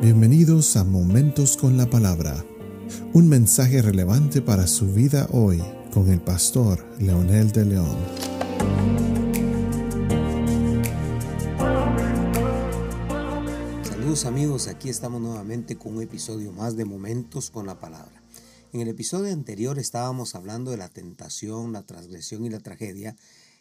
[0.00, 2.44] Bienvenidos a Momentos con la Palabra,
[3.14, 5.60] un mensaje relevante para su vida hoy
[5.92, 7.96] con el pastor Leonel de León.
[13.82, 18.22] Saludos amigos, aquí estamos nuevamente con un episodio más de Momentos con la Palabra.
[18.72, 23.16] En el episodio anterior estábamos hablando de la tentación, la transgresión y la tragedia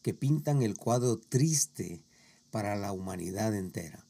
[0.00, 2.02] que pintan el cuadro triste
[2.50, 4.06] para la humanidad entera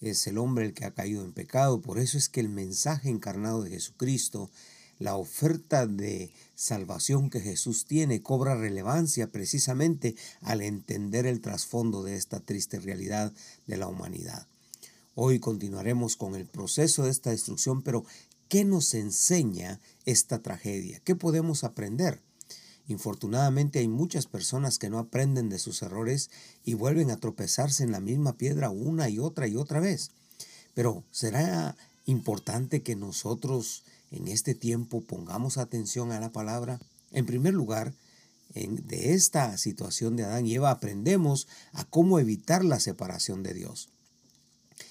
[0.00, 1.80] es el hombre el que ha caído en pecado.
[1.80, 4.50] Por eso es que el mensaje encarnado de Jesucristo,
[4.98, 12.16] la oferta de salvación que Jesús tiene, cobra relevancia precisamente al entender el trasfondo de
[12.16, 13.32] esta triste realidad
[13.66, 14.46] de la humanidad.
[15.14, 18.04] Hoy continuaremos con el proceso de esta destrucción, pero
[18.48, 21.00] ¿qué nos enseña esta tragedia?
[21.04, 22.20] ¿Qué podemos aprender?
[22.90, 26.28] Infortunadamente hay muchas personas que no aprenden de sus errores
[26.64, 30.10] y vuelven a tropezarse en la misma piedra una y otra y otra vez.
[30.74, 36.80] Pero será importante que nosotros en este tiempo pongamos atención a la palabra.
[37.12, 37.94] En primer lugar,
[38.54, 43.88] de esta situación de Adán y Eva aprendemos a cómo evitar la separación de Dios.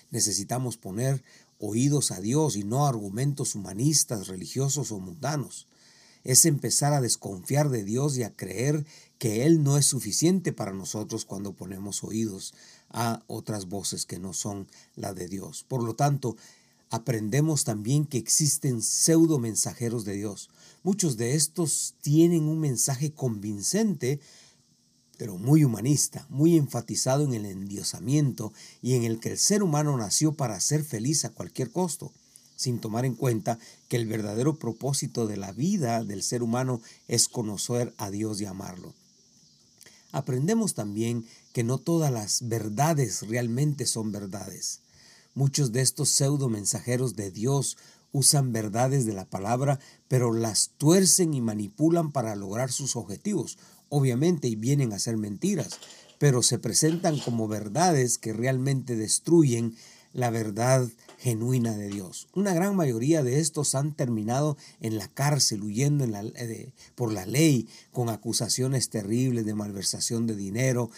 [0.09, 1.21] Necesitamos poner
[1.59, 5.67] oídos a Dios y no argumentos humanistas, religiosos o mundanos
[6.29, 8.85] es empezar a desconfiar de Dios y a creer
[9.17, 12.53] que Él no es suficiente para nosotros cuando ponemos oídos
[12.91, 15.65] a otras voces que no son la de Dios.
[15.67, 16.37] Por lo tanto,
[16.91, 20.51] aprendemos también que existen pseudo mensajeros de Dios.
[20.83, 24.19] Muchos de estos tienen un mensaje convincente,
[25.17, 29.97] pero muy humanista, muy enfatizado en el endiosamiento y en el que el ser humano
[29.97, 32.11] nació para ser feliz a cualquier costo
[32.59, 33.57] sin tomar en cuenta
[33.87, 38.45] que el verdadero propósito de la vida del ser humano es conocer a Dios y
[38.45, 38.93] amarlo.
[40.11, 44.81] Aprendemos también que no todas las verdades realmente son verdades.
[45.35, 47.77] Muchos de estos pseudo mensajeros de Dios
[48.11, 49.79] usan verdades de la palabra,
[50.09, 53.57] pero las tuercen y manipulan para lograr sus objetivos.
[53.87, 55.79] Obviamente, y vienen a ser mentiras,
[56.17, 59.77] pero se presentan como verdades que realmente destruyen
[60.11, 60.89] la verdad
[61.19, 62.29] genuina de Dios.
[62.33, 67.67] Una gran mayoría de estos han terminado en la cárcel, huyendo eh, por la ley,
[67.91, 70.89] con acusaciones terribles de malversación de dinero,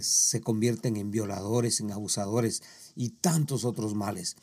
[0.00, 2.62] se convierten en violadores, en abusadores
[2.94, 4.36] y tantos otros males.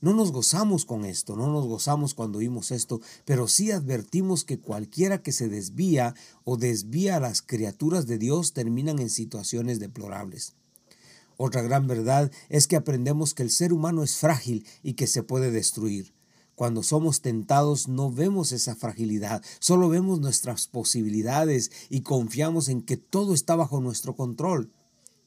[0.00, 4.60] No nos gozamos con esto, no nos gozamos cuando oímos esto, pero sí advertimos que
[4.60, 10.54] cualquiera que se desvía o desvía a las criaturas de Dios terminan en situaciones deplorables.
[11.44, 15.24] Otra gran verdad es que aprendemos que el ser humano es frágil y que se
[15.24, 16.14] puede destruir.
[16.54, 22.96] Cuando somos tentados no vemos esa fragilidad, solo vemos nuestras posibilidades y confiamos en que
[22.96, 24.70] todo está bajo nuestro control.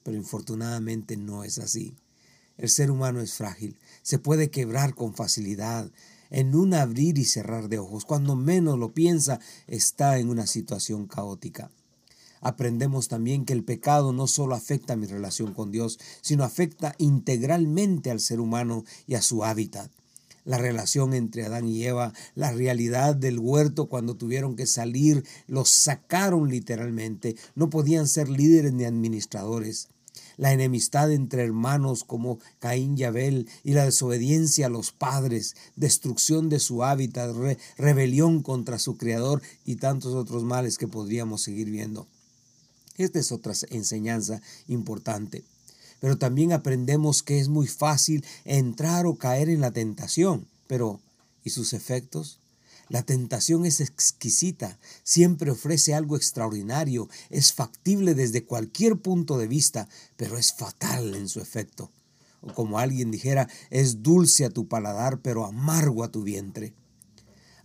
[0.03, 1.97] Pero infortunadamente no es así.
[2.55, 5.91] El ser humano es frágil, se puede quebrar con facilidad,
[6.29, 8.05] en un abrir y cerrar de ojos.
[8.05, 11.71] Cuando menos lo piensa, está en una situación caótica
[12.45, 18.11] aprendemos también que el pecado no solo afecta mi relación con Dios, sino afecta integralmente
[18.11, 19.89] al ser humano y a su hábitat.
[20.43, 25.69] La relación entre Adán y Eva, la realidad del huerto cuando tuvieron que salir, los
[25.69, 29.87] sacaron literalmente, no podían ser líderes ni administradores
[30.37, 36.49] la enemistad entre hermanos como Caín y Abel y la desobediencia a los padres, destrucción
[36.49, 37.35] de su hábitat,
[37.77, 42.07] rebelión contra su creador y tantos otros males que podríamos seguir viendo.
[42.97, 45.43] Esta es otra enseñanza importante.
[45.99, 50.47] Pero también aprendemos que es muy fácil entrar o caer en la tentación.
[50.67, 50.99] Pero,
[51.43, 52.39] ¿y sus efectos?
[52.87, 59.89] La tentación es exquisita, siempre ofrece algo extraordinario, es factible desde cualquier punto de vista,
[60.17, 61.89] pero es fatal en su efecto.
[62.41, 66.73] O como alguien dijera, es dulce a tu paladar, pero amargo a tu vientre.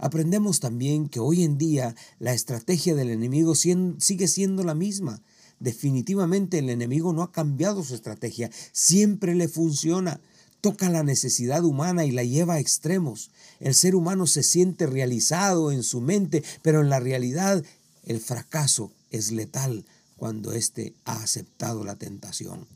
[0.03, 5.21] Aprendemos también que hoy en día la estrategia del enemigo sigue siendo la misma.
[5.59, 10.19] Definitivamente el enemigo no ha cambiado su estrategia, siempre le funciona.
[10.63, 13.31] Toca la necesidad humana y la lleva a extremos.
[13.61, 17.63] El ser humano se siente realizado en su mente, pero en la realidad
[18.07, 19.85] el fracaso es letal
[20.17, 22.67] cuando éste ha aceptado la tentación.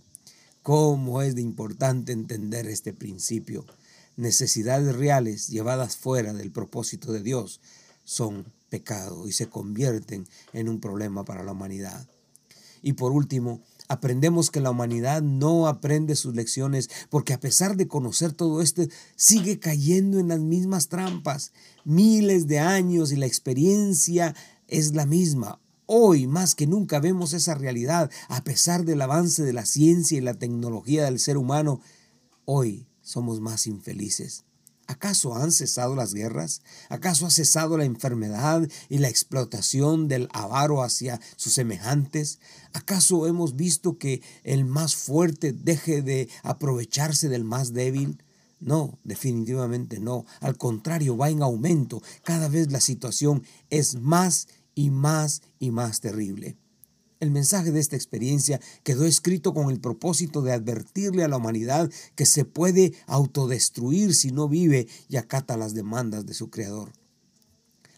[0.62, 3.64] ¿Cómo es de importante entender este principio?
[4.16, 7.60] Necesidades reales llevadas fuera del propósito de Dios
[8.04, 12.06] son pecado y se convierten en un problema para la humanidad.
[12.82, 17.88] Y por último, aprendemos que la humanidad no aprende sus lecciones porque a pesar de
[17.88, 18.82] conocer todo esto,
[19.16, 21.52] sigue cayendo en las mismas trampas.
[21.84, 24.34] Miles de años y la experiencia
[24.68, 25.60] es la misma.
[25.86, 30.22] Hoy más que nunca vemos esa realidad, a pesar del avance de la ciencia y
[30.22, 31.80] la tecnología del ser humano.
[32.44, 34.44] Hoy somos más infelices.
[34.86, 36.60] ¿Acaso han cesado las guerras?
[36.90, 42.38] ¿Acaso ha cesado la enfermedad y la explotación del avaro hacia sus semejantes?
[42.72, 48.22] ¿Acaso hemos visto que el más fuerte deje de aprovecharse del más débil?
[48.60, 50.26] No, definitivamente no.
[50.40, 52.02] Al contrario, va en aumento.
[52.22, 56.58] Cada vez la situación es más y más y más terrible.
[57.24, 61.90] El mensaje de esta experiencia quedó escrito con el propósito de advertirle a la humanidad
[62.16, 66.92] que se puede autodestruir si no vive y acata las demandas de su Creador.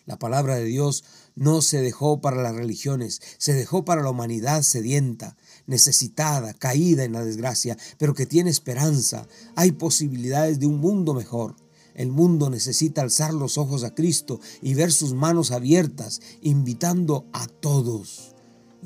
[0.04, 1.02] La palabra de Dios
[1.34, 5.36] no se dejó para las religiones, se dejó para la humanidad sedienta,
[5.66, 9.26] necesitada, caída en la desgracia, pero que tiene esperanza.
[9.56, 11.56] Hay posibilidades de un mundo mejor.
[11.96, 17.48] El mundo necesita alzar los ojos a Cristo y ver sus manos abiertas, invitando a
[17.48, 18.35] todos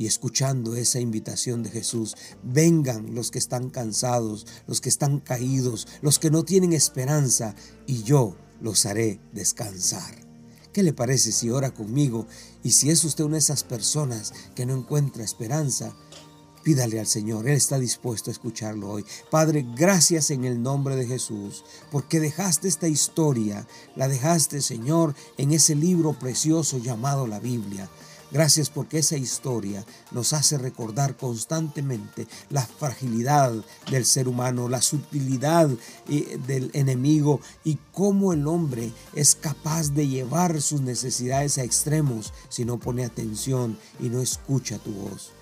[0.01, 5.87] y escuchando esa invitación de Jesús, vengan los que están cansados, los que están caídos,
[6.01, 7.55] los que no tienen esperanza,
[7.87, 10.15] y yo los haré descansar.
[10.73, 12.27] ¿Qué le parece si ora conmigo?
[12.65, 15.95] Y si es usted una de esas personas que no encuentra esperanza,
[16.63, 19.05] Pídale al Señor, Él está dispuesto a escucharlo hoy.
[19.31, 25.53] Padre, gracias en el nombre de Jesús, porque dejaste esta historia, la dejaste, Señor, en
[25.53, 27.89] ese libro precioso llamado la Biblia.
[28.33, 33.53] Gracias porque esa historia nos hace recordar constantemente la fragilidad
[33.91, 35.69] del ser humano, la sutilidad
[36.09, 42.33] eh, del enemigo y cómo el hombre es capaz de llevar sus necesidades a extremos
[42.49, 45.33] si no pone atención y no escucha tu voz.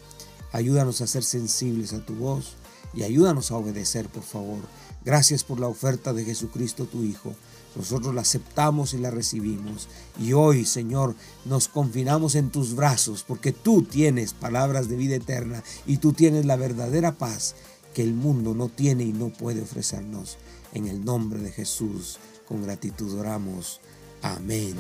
[0.53, 2.55] Ayúdanos a ser sensibles a tu voz
[2.95, 4.61] y ayúdanos a obedecer, por favor.
[5.05, 7.35] Gracias por la oferta de Jesucristo tu Hijo
[7.79, 9.89] nosotros la aceptamos y la recibimos.
[10.19, 11.15] Y hoy, Señor,
[11.45, 16.45] nos confinamos en tus brazos porque tú tienes palabras de vida eterna y tú tienes
[16.45, 17.55] la verdadera paz
[17.95, 20.39] que el mundo no tiene y no puede ofrecernos.
[20.75, 23.81] En el nombre de Jesús, con gratitud oramos.
[24.23, 24.75] Amén.